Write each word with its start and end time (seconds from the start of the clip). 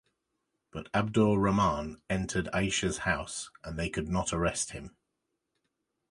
But 0.71 0.89
'Abdur 0.95 1.37
Rahman 1.37 2.01
entered 2.09 2.49
'Aisha's 2.53 2.97
house 3.05 3.51
and 3.63 3.77
they 3.77 3.87
could 3.87 4.07
not 4.09 4.33
arrest 4.33 4.71
him. 4.71 4.95